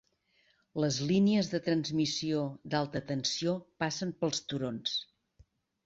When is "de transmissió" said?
1.51-2.41